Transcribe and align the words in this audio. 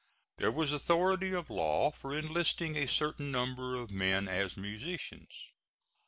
There 0.37 0.49
was 0.51 0.73
authority 0.73 1.31
of 1.31 1.51
law 1.51 1.91
for 1.91 2.17
enlisting 2.17 2.75
a 2.75 2.87
certain 2.87 3.31
number 3.31 3.75
of 3.75 3.91
men 3.91 4.27
as 4.27 4.57
musicians. 4.57 5.51